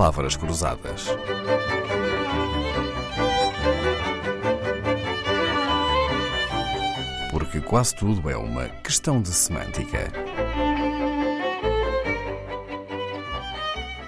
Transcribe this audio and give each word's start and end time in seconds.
palavras 0.00 0.34
cruzadas. 0.34 1.08
Porque 7.30 7.60
quase 7.60 7.94
tudo 7.94 8.30
é 8.30 8.34
uma 8.34 8.66
questão 8.82 9.20
de 9.20 9.28
semântica. 9.28 10.10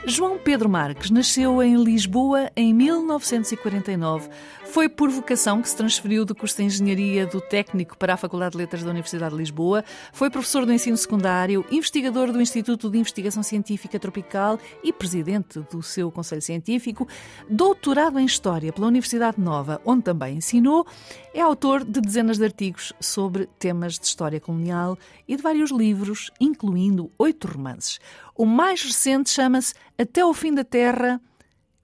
João 0.06 0.38
Pedro 0.38 0.70
Marques 0.70 1.10
nasceu 1.10 1.62
em 1.62 1.76
Lisboa 1.76 2.50
em 2.56 2.72
1949. 2.72 4.30
Foi 4.72 4.88
por 4.88 5.10
vocação 5.10 5.60
que 5.60 5.68
se 5.68 5.76
transferiu 5.76 6.24
do 6.24 6.34
curso 6.34 6.56
de 6.56 6.62
Engenharia 6.62 7.26
do 7.26 7.42
Técnico 7.42 7.94
para 7.98 8.14
a 8.14 8.16
Faculdade 8.16 8.52
de 8.52 8.56
Letras 8.56 8.82
da 8.82 8.90
Universidade 8.90 9.32
de 9.32 9.38
Lisboa. 9.38 9.84
Foi 10.14 10.30
professor 10.30 10.64
do 10.64 10.72
ensino 10.72 10.96
secundário, 10.96 11.62
investigador 11.70 12.32
do 12.32 12.40
Instituto 12.40 12.88
de 12.88 12.96
Investigação 12.96 13.42
Científica 13.42 13.98
Tropical 13.98 14.58
e 14.82 14.90
presidente 14.90 15.60
do 15.70 15.82
seu 15.82 16.10
Conselho 16.10 16.40
Científico. 16.40 17.06
Doutorado 17.50 18.18
em 18.18 18.24
História 18.24 18.72
pela 18.72 18.86
Universidade 18.86 19.38
Nova, 19.38 19.78
onde 19.84 20.04
também 20.04 20.38
ensinou. 20.38 20.86
É 21.34 21.42
autor 21.42 21.84
de 21.84 22.00
dezenas 22.00 22.38
de 22.38 22.44
artigos 22.44 22.94
sobre 22.98 23.50
temas 23.58 23.98
de 23.98 24.06
história 24.06 24.40
colonial 24.40 24.96
e 25.28 25.36
de 25.36 25.42
vários 25.42 25.70
livros, 25.70 26.30
incluindo 26.40 27.12
oito 27.18 27.46
romances. 27.46 27.98
O 28.34 28.46
mais 28.46 28.82
recente 28.82 29.28
chama-se 29.28 29.74
Até 29.98 30.24
o 30.24 30.32
Fim 30.32 30.54
da 30.54 30.64
Terra 30.64 31.20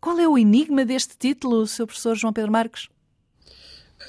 qual 0.00 0.18
é 0.18 0.28
o 0.28 0.38
enigma 0.38 0.84
deste 0.84 1.16
título, 1.16 1.66
Sr. 1.66 1.86
Professor 1.86 2.16
João 2.16 2.32
Pedro 2.32 2.52
Marques? 2.52 2.88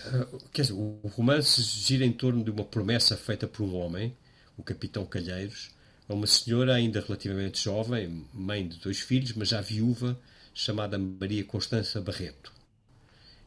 Uh, 0.06 0.40
quer 0.52 0.64
dizer, 0.64 0.74
o 0.74 1.00
romance 1.16 1.62
gira 1.62 2.06
em 2.06 2.12
torno 2.12 2.44
de 2.44 2.52
uma 2.52 2.64
promessa 2.64 3.18
feita 3.18 3.48
por 3.48 3.64
um 3.64 3.76
homem, 3.76 4.16
o 4.58 4.64
Capitão 4.64 5.06
Calheiros, 5.06 5.72
a 6.08 6.14
uma 6.14 6.28
senhora 6.28 6.76
ainda 6.76 7.02
relativamente 7.02 7.64
jovem, 7.64 8.26
mãe 8.34 8.68
de 8.68 8.78
dois 8.78 9.00
filhos, 9.00 9.34
mas 9.34 9.50
já 9.50 9.62
viúva, 9.62 10.20
chamada 10.54 10.98
Maria 10.98 11.44
Constança 11.44 12.02
Barreto. 12.02 12.52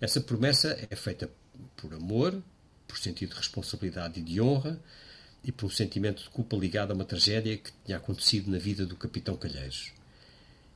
Essa 0.01 0.21
promessa 0.21 0.77
é 0.91 0.97
feita 0.97 1.31
por 1.77 1.93
amor, 1.95 2.43
por 2.89 2.99
sentido 2.99 3.31
de 3.31 3.37
responsabilidade 3.37 4.21
e 4.21 4.23
de 4.23 4.41
honra, 4.41 4.81
e 5.45 5.53
por 5.53 5.67
um 5.67 5.71
sentimento 5.71 6.23
de 6.23 6.31
culpa 6.31 6.57
ligado 6.57 6.93
a 6.93 6.95
uma 6.95 7.05
tragédia 7.05 7.57
que 7.57 7.73
tinha 7.85 7.99
acontecido 7.99 8.51
na 8.51 8.59
vida 8.59 8.87
do 8.87 8.97
Capitão 8.97 9.37
Calheiros. 9.37 9.93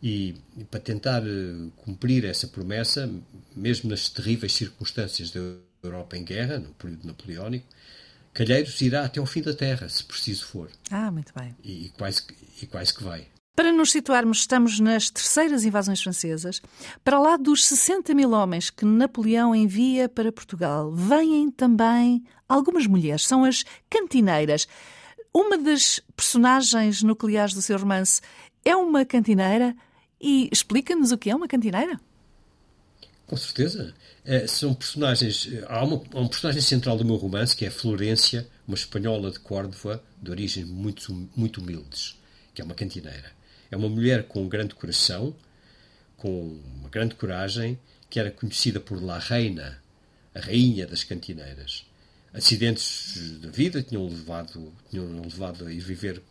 E, 0.06 0.36
e, 0.56 0.62
para 0.62 0.78
tentar 0.78 1.20
uh, 1.24 1.72
cumprir 1.78 2.24
essa 2.24 2.46
promessa, 2.46 3.10
mesmo 3.56 3.90
nas 3.90 4.08
terríveis 4.08 4.52
circunstâncias 4.52 5.32
da 5.32 5.40
Europa 5.82 6.16
em 6.16 6.22
guerra, 6.22 6.60
no 6.60 6.68
período 6.74 7.08
napoleónico, 7.08 7.66
Calheiros 8.32 8.80
irá 8.80 9.04
até 9.04 9.18
ao 9.18 9.26
fim 9.26 9.42
da 9.42 9.52
Terra, 9.52 9.88
se 9.88 10.04
preciso 10.04 10.46
for. 10.46 10.70
Ah, 10.92 11.10
muito 11.10 11.32
bem. 11.36 11.56
E, 11.64 11.86
e, 11.86 11.88
quase, 11.88 12.22
e 12.62 12.66
quase 12.66 12.94
que 12.94 13.02
vai. 13.02 13.26
Para 13.56 13.72
nos 13.72 13.90
situarmos, 13.90 14.38
estamos 14.38 14.78
nas 14.78 15.10
terceiras 15.10 15.64
invasões 15.64 16.00
francesas. 16.00 16.62
Para 17.02 17.18
lá 17.18 17.36
dos 17.36 17.64
60 17.64 18.14
mil 18.14 18.30
homens 18.30 18.70
que 18.70 18.84
Napoleão 18.84 19.56
envia 19.56 20.08
para 20.08 20.30
Portugal, 20.30 20.92
vêm 20.92 21.50
também 21.50 22.22
algumas 22.48 22.86
mulheres, 22.86 23.26
são 23.26 23.42
as 23.42 23.64
cantineiras. 23.90 24.68
Uma 25.34 25.58
das 25.58 26.00
personagens 26.14 27.02
nucleares 27.02 27.54
do 27.54 27.62
seu 27.62 27.76
romance 27.76 28.20
é 28.64 28.76
uma 28.76 29.04
cantineira 29.04 29.74
e 30.20 30.48
explica-nos 30.52 31.12
o 31.12 31.18
que 31.18 31.30
é 31.30 31.34
uma 31.34 31.48
cantineira. 31.48 32.00
Com 33.26 33.36
certeza. 33.36 33.92
É, 34.24 34.46
são 34.46 34.74
personagens. 34.74 35.48
Há, 35.68 35.84
uma, 35.84 36.02
há, 36.14 36.20
um 36.20 36.28
personagem 36.28 36.62
central 36.62 36.96
do 36.96 37.04
meu 37.04 37.16
romance, 37.16 37.56
que 37.56 37.64
é 37.64 37.70
Florência, 37.70 38.46
uma 38.66 38.76
espanhola 38.76 39.30
de 39.30 39.40
Córdoba, 39.40 40.02
de 40.22 40.30
origens 40.30 40.66
muito, 40.68 41.28
muito 41.34 41.60
humildes, 41.60 42.16
que 42.54 42.62
é 42.62 42.64
uma 42.64 42.74
cantineira. 42.74 43.32
É 43.70 43.76
uma 43.76 43.88
mulher 43.88 44.28
com 44.28 44.42
um 44.42 44.48
grande 44.48 44.74
coração, 44.74 45.34
com 46.16 46.60
uma 46.78 46.88
grande 46.88 47.14
coragem, 47.16 47.78
que 48.08 48.20
era 48.20 48.30
conhecida 48.30 48.78
por 48.78 49.02
La 49.02 49.18
Reina, 49.18 49.82
a 50.34 50.40
rainha 50.40 50.86
das 50.86 51.02
cantineiras. 51.02 51.84
Acidentes 52.32 53.38
da 53.40 53.50
vida 53.50 53.82
tinham 53.82 54.06
levado, 54.06 54.72
tinham 54.90 55.20
levado 55.20 55.66
a 55.66 55.72
ir 55.72 55.80
viver 55.80 56.22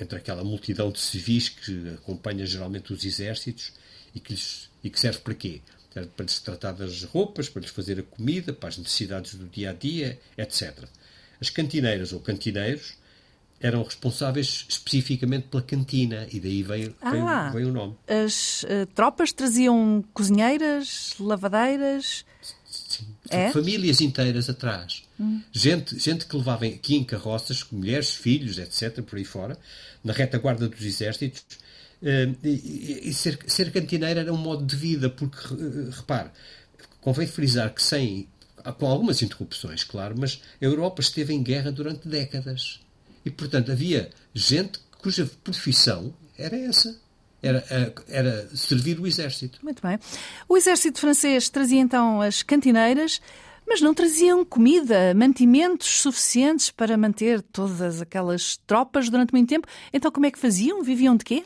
entre 0.00 0.18
aquela 0.18 0.44
multidão 0.44 0.90
de 0.90 1.00
civis 1.00 1.48
que 1.48 1.90
acompanha 1.94 2.46
geralmente 2.46 2.92
os 2.92 3.04
exércitos 3.04 3.72
e 4.14 4.20
que, 4.20 4.32
lhes, 4.32 4.70
e 4.82 4.90
que 4.90 4.98
serve 4.98 5.18
para 5.20 5.34
quê? 5.34 5.60
Serve 5.92 6.10
para 6.16 6.24
lhes 6.24 6.38
tratar 6.40 6.72
das 6.72 7.04
roupas, 7.04 7.48
para 7.48 7.62
lhes 7.62 7.70
fazer 7.70 7.98
a 7.98 8.02
comida, 8.02 8.52
para 8.52 8.68
as 8.68 8.78
necessidades 8.78 9.34
do 9.34 9.46
dia 9.46 9.70
a 9.70 9.72
dia, 9.72 10.18
etc. 10.36 10.84
As 11.40 11.50
cantineiras 11.50 12.12
ou 12.12 12.20
cantineiros 12.20 12.94
eram 13.60 13.82
responsáveis 13.82 14.66
especificamente 14.68 15.48
pela 15.48 15.62
cantina 15.62 16.26
e 16.30 16.38
daí 16.38 16.62
veio, 16.62 16.94
ah, 17.00 17.10
veio, 17.10 17.52
veio 17.52 17.68
o 17.68 17.72
nome. 17.72 17.96
As 18.06 18.62
uh, 18.64 18.86
tropas 18.94 19.32
traziam 19.32 20.04
cozinheiras, 20.12 21.14
lavadeiras. 21.18 22.24
Sim, 22.88 23.06
é? 23.28 23.50
famílias 23.50 24.00
inteiras 24.00 24.48
atrás. 24.48 25.02
Hum. 25.18 25.40
Gente, 25.52 25.98
gente 25.98 26.26
que 26.26 26.36
levava 26.36 26.66
aqui 26.66 26.96
em 26.96 27.04
carroças, 27.04 27.64
mulheres, 27.70 28.10
filhos, 28.10 28.58
etc., 28.58 29.02
por 29.02 29.18
aí 29.18 29.24
fora, 29.24 29.58
na 30.04 30.12
retaguarda 30.12 30.68
dos 30.68 30.82
exércitos. 30.82 31.44
Uh, 32.02 32.36
e, 32.46 33.12
ser, 33.12 33.38
ser 33.46 33.72
cantineiro 33.72 34.20
era 34.20 34.32
um 34.32 34.36
modo 34.36 34.64
de 34.64 34.76
vida, 34.76 35.10
porque, 35.10 35.54
uh, 35.54 35.90
repare, 35.90 36.30
convém 37.00 37.26
frisar 37.26 37.72
que 37.74 37.82
sem, 37.82 38.28
com 38.78 38.86
algumas 38.86 39.22
interrupções, 39.22 39.82
claro, 39.82 40.14
mas 40.16 40.40
a 40.60 40.64
Europa 40.64 41.00
esteve 41.00 41.32
em 41.32 41.42
guerra 41.42 41.72
durante 41.72 42.06
décadas. 42.06 42.80
E, 43.24 43.30
portanto, 43.30 43.72
havia 43.72 44.10
gente 44.34 44.78
cuja 44.98 45.28
profissão 45.42 46.14
era 46.38 46.56
essa. 46.56 46.96
Era, 47.42 47.64
era 48.08 48.48
servir 48.56 48.98
o 48.98 49.06
exército. 49.06 49.58
Muito 49.62 49.82
bem. 49.82 49.98
O 50.48 50.56
exército 50.56 50.98
francês 50.98 51.48
trazia 51.48 51.80
então 51.80 52.20
as 52.20 52.42
cantineiras, 52.42 53.20
mas 53.66 53.80
não 53.80 53.92
traziam 53.92 54.44
comida, 54.44 55.12
mantimentos 55.14 56.00
suficientes 56.00 56.70
para 56.70 56.96
manter 56.96 57.42
todas 57.42 58.00
aquelas 58.00 58.56
tropas 58.66 59.08
durante 59.08 59.32
muito 59.32 59.48
tempo. 59.48 59.66
Então, 59.92 60.10
como 60.10 60.26
é 60.26 60.30
que 60.30 60.38
faziam? 60.38 60.82
Viviam 60.82 61.16
de 61.16 61.24
quê? 61.24 61.44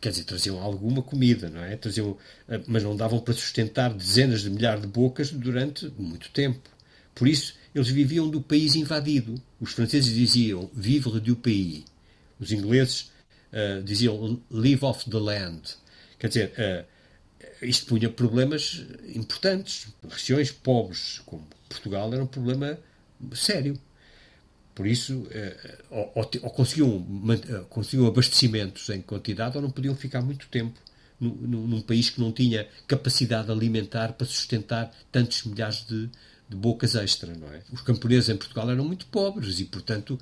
Quer 0.00 0.10
dizer, 0.10 0.24
traziam 0.24 0.60
alguma 0.62 1.02
comida, 1.02 1.48
não 1.48 1.62
é? 1.62 1.76
Traziam, 1.76 2.16
eh, 2.48 2.60
mas 2.66 2.82
não 2.82 2.96
davam 2.96 3.18
para 3.18 3.34
sustentar 3.34 3.92
dezenas 3.92 4.42
de 4.42 4.50
milhares 4.50 4.82
de 4.82 4.86
bocas 4.86 5.30
durante 5.30 5.92
muito 5.98 6.30
tempo. 6.30 6.70
Por 7.14 7.26
isso, 7.26 7.54
eles 7.74 7.88
viviam 7.88 8.28
do 8.28 8.40
país 8.40 8.76
invadido. 8.76 9.40
Os 9.60 9.72
franceses 9.72 10.14
diziam 10.14 10.70
vivre 10.72 11.20
du 11.20 11.34
pays. 11.34 11.84
Os 12.38 12.52
ingleses 12.52 13.10
uh, 13.54 13.82
diziam 13.82 14.40
live 14.50 14.84
off 14.84 15.08
the 15.08 15.18
land. 15.18 15.62
Quer 16.18 16.28
dizer, 16.28 16.52
uh, 16.58 16.84
isto 17.62 17.86
punha 17.86 18.10
problemas 18.10 18.84
importantes. 19.14 19.88
Regiões 20.08 20.50
pobres 20.50 21.20
como 21.24 21.46
Portugal 21.68 22.12
era 22.12 22.22
um 22.22 22.26
problema 22.26 22.78
sério. 23.34 23.78
Por 24.74 24.86
isso, 24.86 25.20
uh, 25.20 25.28
ou, 25.90 26.12
ou, 26.42 26.50
conseguiam, 26.50 27.06
conseguiam 27.70 28.08
abastecimentos 28.08 28.88
em 28.88 29.00
quantidade 29.00 29.56
ou 29.56 29.62
não 29.62 29.70
podiam 29.70 29.94
ficar 29.94 30.20
muito 30.20 30.48
tempo 30.48 30.78
num, 31.20 31.66
num 31.66 31.80
país 31.80 32.10
que 32.10 32.20
não 32.20 32.32
tinha 32.32 32.68
capacidade 32.86 33.50
alimentar 33.50 34.14
para 34.14 34.26
sustentar 34.26 34.92
tantos 35.12 35.44
milhares 35.44 35.86
de, 35.86 36.10
de 36.48 36.56
bocas 36.56 36.94
extra, 36.94 37.34
não 37.34 37.48
é? 37.48 37.62
Os 37.72 37.80
camponeses 37.80 38.28
em 38.28 38.36
Portugal 38.36 38.70
eram 38.70 38.84
muito 38.84 39.06
pobres 39.06 39.60
e, 39.60 39.64
portanto, 39.64 40.18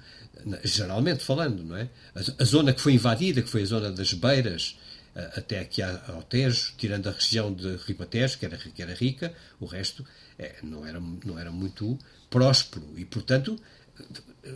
geralmente 0.65 1.25
falando, 1.25 1.63
não 1.65 1.77
é? 1.77 1.89
A, 2.15 2.43
a 2.43 2.45
zona 2.45 2.73
que 2.73 2.81
foi 2.81 2.95
invadida, 2.95 3.43
que 3.43 3.49
foi 3.49 3.63
a 3.63 3.67
zona 3.67 3.91
das 3.91 4.13
Beiras, 4.13 4.77
até 5.15 5.61
aqui 5.61 5.83
ao 5.83 6.23
Tejo, 6.23 6.73
tirando 6.77 7.09
a 7.09 7.13
região 7.13 7.53
de 7.53 7.77
Ribatejo, 7.77 8.39
que 8.39 8.47
era, 8.47 8.57
que 8.57 8.83
era 8.83 8.95
rica, 8.95 9.35
o 9.61 9.67
resto 9.67 10.05
é, 10.39 10.57
não, 10.63 10.87
era, 10.87 11.01
não 11.01 11.39
era 11.39 11.51
muito 11.51 11.99
próspero. 12.31 12.87
E, 12.97 13.05
portanto, 13.05 13.61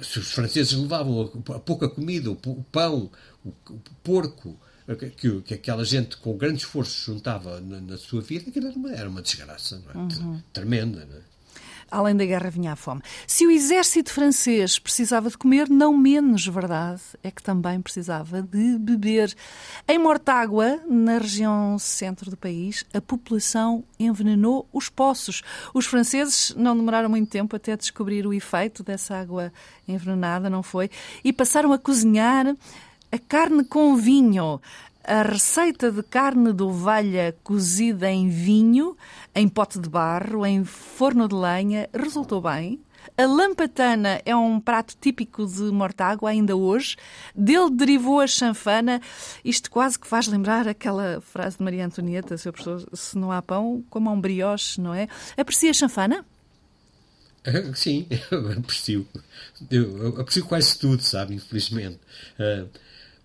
se 0.03 0.19
os 0.19 0.33
franceses 0.33 0.73
levavam 0.73 1.31
a, 1.55 1.59
pouca 1.59 1.89
comida, 1.89 2.31
o, 2.31 2.37
pão, 2.37 3.11
o, 3.45 3.53
porco, 4.03 4.59
que, 5.17 5.43
que, 5.43 5.55
aquela 5.55 5.85
gente 5.85 6.17
com 6.17 6.37
grande 6.37 6.59
esforço 6.59 7.13
juntava 7.13 7.61
na, 7.61 7.81
na 7.81 7.97
sua 7.99 8.23
vida, 8.23 8.49
aquilo 8.49 8.69
era 8.69 8.77
uma, 8.77 8.93
era 8.93 9.09
uma 9.11 9.23
desgraça, 9.23 9.83
não 9.85 9.91
é? 9.91 10.05
Uhum. 10.05 10.43
Tremenda, 10.53 11.05
não 11.05 11.17
é? 11.17 11.36
Além 11.91 12.17
da 12.17 12.25
guerra 12.25 12.51
vinha 12.51 12.73
a 12.73 12.77
fome. 12.77 13.01
Se 13.27 13.47
o 13.47 13.51
exército 13.51 14.13
francês 14.13 14.79
precisava 14.79 15.31
de 15.31 15.39
comer, 15.39 15.69
não 15.71 15.97
menos 15.97 16.47
verdade 16.47 17.01
é 17.23 17.31
que 17.31 17.43
também 17.43 17.81
precisava 17.81 18.43
de 18.43 18.77
beber. 18.79 19.35
Em 19.87 19.99
Mortágua, 19.99 20.81
na 20.89 21.19
região 21.19 21.79
centro 21.79 22.31
do 22.31 22.37
país, 22.37 22.85
a 22.93 23.01
população 23.01 23.85
envenenou 24.01 24.69
os 24.73 24.89
poços. 24.89 25.43
Os 25.73 25.87
franceses 25.87 26.53
não 26.57 26.77
demoraram 26.77 27.09
muito 27.09 27.31
tempo 27.31 27.55
até 27.55 27.77
descobrir 27.77 28.27
o 28.27 28.35
efeito 28.35 28.83
dessa 28.83 29.17
água 29.17 29.53
envenenada, 29.87 30.51
não 30.51 30.63
foi? 30.63 30.91
E 31.23 31.33
passaram 31.33 31.73
a 31.73 31.79
cozinhar 31.79 32.47
a 33.13 33.19
carne 33.19 33.65
com 33.65 33.97
vinho. 33.97 34.61
A 35.09 35.23
receita 35.23 35.93
de 35.93 36.03
carne 36.03 36.53
de 36.53 36.65
ovelha 36.65 37.33
cozida 37.45 38.11
em 38.11 38.29
vinho, 38.29 38.97
em 39.33 39.47
pote 39.47 39.79
de 39.79 39.89
barro, 39.89 40.45
em 40.45 40.65
forno 40.65 41.29
de 41.29 41.35
lenha, 41.37 41.89
resultou 41.95 42.43
bem. 42.43 42.81
A 43.17 43.25
lampatana 43.25 44.21
é 44.25 44.35
um 44.35 44.59
prato 44.59 44.97
típico 45.01 45.47
de 45.47 45.63
Mortágua 45.71 46.31
ainda 46.31 46.57
hoje. 46.57 46.97
Dele 47.37 47.71
derivou 47.71 48.19
a 48.19 48.27
chanfana. 48.27 49.01
Isto 49.45 49.71
quase 49.71 49.97
que 49.97 50.09
faz 50.09 50.27
lembrar 50.27 50.67
aquela 50.67 51.21
frase 51.21 51.59
de 51.59 51.63
Maria 51.63 51.87
Antonieta, 51.87 52.37
seu 52.37 52.53
professor, 52.53 52.85
se 52.93 53.17
não 53.17 53.31
há 53.31 53.41
pão, 53.41 53.85
como 53.89 54.11
há 54.11 54.13
um 54.13 54.21
brioche, 54.21 54.81
não 54.81 54.93
é? 54.93 55.07
Aprecia 55.37 55.71
a 55.71 55.75
chanfana? 55.75 56.27
Sim, 57.77 58.09
eu 58.29 58.51
aprecio. 58.59 59.07
Eu 59.71 60.21
aprecio 60.21 60.45
quase 60.45 60.77
tudo, 60.77 61.01
sabe, 61.01 61.37
infelizmente. 61.37 62.01
Uh, 62.41 62.69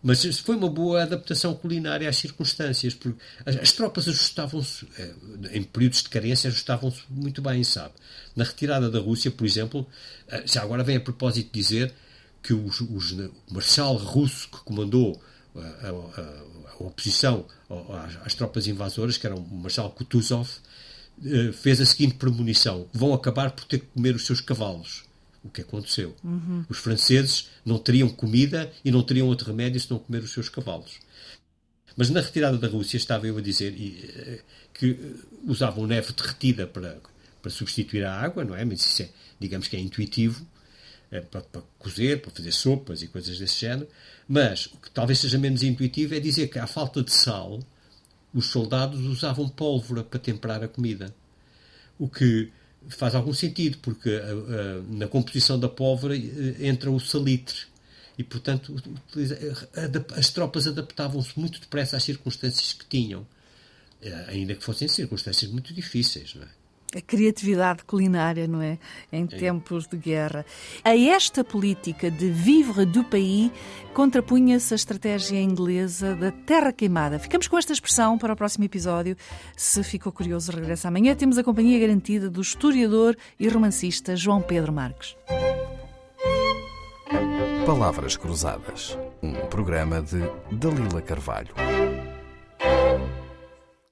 mas 0.03 0.39
foi 0.39 0.55
uma 0.55 0.69
boa 0.69 1.03
adaptação 1.03 1.53
culinária 1.53 2.09
às 2.09 2.17
circunstâncias, 2.17 2.93
porque 2.93 3.21
as, 3.45 3.55
as 3.57 3.71
tropas 3.71 4.07
ajustavam-se, 4.07 4.87
eh, 4.97 5.13
em 5.53 5.63
períodos 5.63 6.01
de 6.01 6.09
carência, 6.09 6.47
ajustavam-se 6.47 7.01
muito 7.09 7.41
bem, 7.41 7.63
sabe? 7.63 7.93
Na 8.35 8.43
retirada 8.43 8.89
da 8.89 8.99
Rússia, 8.99 9.29
por 9.29 9.45
exemplo, 9.45 9.87
eh, 10.27 10.43
já 10.45 10.63
agora 10.63 10.83
vem 10.83 10.97
a 10.97 11.01
propósito 11.01 11.51
dizer 11.53 11.93
que 12.41 12.53
os, 12.53 12.81
os, 12.81 13.11
o 13.11 13.31
marshal 13.51 13.95
russo 13.95 14.49
que 14.49 14.57
comandou 14.59 15.21
a, 15.55 15.59
a, 15.59 16.79
a 16.79 16.83
oposição 16.83 17.45
às, 17.69 18.25
às, 18.25 18.33
tropas 18.33 18.65
invasoras, 18.65 19.17
que 19.17 19.27
era 19.27 19.35
o 19.35 19.41
marshal 19.41 19.91
Kutuzov, 19.91 20.49
eh, 21.23 21.51
fez 21.51 21.79
a 21.79 21.85
seguinte 21.85 22.15
premonição: 22.15 22.87
vão 22.91 23.13
acabar 23.13 23.51
por 23.51 23.65
ter 23.65 23.79
que 23.79 23.87
comer 23.87 24.15
os 24.15 24.25
seus 24.25 24.41
cavalos 24.41 25.10
o 25.43 25.49
que 25.49 25.61
aconteceu. 25.61 26.15
Uhum. 26.23 26.65
Os 26.69 26.77
franceses 26.77 27.49
não 27.65 27.77
teriam 27.79 28.09
comida 28.09 28.71
e 28.85 28.91
não 28.91 29.01
teriam 29.03 29.27
outro 29.27 29.47
remédio 29.47 29.79
se 29.79 29.89
não 29.89 29.99
comer 29.99 30.23
os 30.23 30.31
seus 30.31 30.49
cavalos. 30.49 30.99
Mas 31.95 32.09
na 32.09 32.21
retirada 32.21 32.57
da 32.57 32.67
Rússia, 32.67 32.97
estava 32.97 33.27
eu 33.27 33.37
a 33.37 33.41
dizer 33.41 33.75
eh, 33.77 34.39
que 34.73 34.91
eh, 34.91 34.97
usavam 35.45 35.85
neve 35.85 36.13
derretida 36.13 36.65
para, 36.65 37.01
para 37.41 37.51
substituir 37.51 38.05
a 38.05 38.13
água, 38.13 38.45
não 38.45 38.55
é? 38.55 38.63
Mas 38.63 38.81
isso 38.81 39.03
é, 39.03 39.09
digamos 39.39 39.67
que 39.67 39.75
é 39.75 39.79
intuitivo, 39.79 40.45
é, 41.11 41.19
para, 41.19 41.41
para 41.41 41.61
cozer, 41.77 42.21
para 42.21 42.31
fazer 42.31 42.51
sopas 42.51 43.01
e 43.01 43.07
coisas 43.07 43.37
desse 43.37 43.59
género. 43.59 43.87
Mas 44.27 44.67
o 44.67 44.77
que 44.77 44.89
talvez 44.91 45.19
seja 45.19 45.37
menos 45.37 45.63
intuitivo 45.63 46.15
é 46.15 46.19
dizer 46.19 46.47
que, 46.47 46.59
à 46.59 46.67
falta 46.67 47.03
de 47.03 47.11
sal, 47.11 47.59
os 48.33 48.45
soldados 48.45 49.01
usavam 49.01 49.49
pólvora 49.49 50.03
para 50.03 50.19
temperar 50.19 50.63
a 50.63 50.67
comida. 50.67 51.13
O 51.99 52.07
que 52.07 52.49
faz 52.89 53.15
algum 53.15 53.33
sentido, 53.33 53.77
porque 53.79 54.09
uh, 54.09 54.83
na 54.89 55.07
composição 55.07 55.59
da 55.59 55.69
pólvora 55.69 56.15
uh, 56.15 56.65
entra 56.65 56.91
o 56.91 56.99
salitre. 56.99 57.71
E, 58.17 58.23
portanto, 58.23 58.75
as 60.15 60.29
tropas 60.29 60.67
adaptavam-se 60.67 61.39
muito 61.39 61.59
depressa 61.59 61.97
às 61.97 62.03
circunstâncias 62.03 62.73
que 62.73 62.85
tinham, 62.85 63.25
ainda 64.27 64.53
que 64.53 64.63
fossem 64.63 64.87
circunstâncias 64.87 65.49
muito 65.49 65.73
difíceis. 65.73 66.35
Não 66.35 66.43
é? 66.43 66.47
A 66.95 67.01
criatividade 67.01 67.83
culinária, 67.83 68.47
não 68.47 68.61
é? 68.61 68.77
Em 69.11 69.25
tempos 69.25 69.87
de 69.87 69.97
guerra. 69.97 70.45
A 70.83 70.95
esta 70.95 71.43
política 71.43 72.11
de 72.11 72.29
vivre 72.29 72.85
du 72.85 73.03
pays 73.03 73.51
contrapunha-se 73.93 74.73
a 74.73 74.75
estratégia 74.75 75.41
inglesa 75.41 76.15
da 76.15 76.31
terra 76.31 76.71
queimada. 76.71 77.19
Ficamos 77.19 77.47
com 77.47 77.57
esta 77.57 77.73
expressão 77.73 78.17
para 78.17 78.33
o 78.33 78.35
próximo 78.35 78.65
episódio. 78.65 79.15
Se 79.55 79.83
ficou 79.83 80.11
curioso, 80.11 80.51
regressa 80.51 80.87
amanhã. 80.87 81.15
Temos 81.15 81.37
a 81.37 81.43
companhia 81.43 81.79
garantida 81.79 82.29
do 82.29 82.41
historiador 82.41 83.17
e 83.39 83.47
romancista 83.47 84.15
João 84.15 84.41
Pedro 84.41 84.73
Marques. 84.73 85.15
Palavras 87.65 88.17
Cruzadas, 88.17 88.97
um 89.21 89.33
programa 89.47 90.01
de 90.01 90.19
Dalila 90.51 91.01
Carvalho. 91.01 91.53